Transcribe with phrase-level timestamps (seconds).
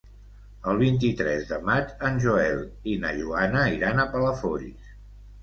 [0.69, 2.65] El vint-i-tres de maig en Joel
[2.95, 4.91] i na Joana iran a Palafolls.